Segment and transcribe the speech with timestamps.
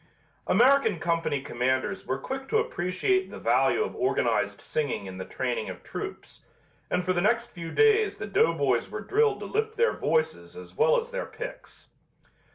[0.47, 5.69] American company commanders were quick to appreciate the value of organized singing in the training
[5.69, 6.43] of troops,
[6.89, 10.73] and for the next few days the doughboys were drilled to lift their voices as
[10.75, 11.89] well as their picks.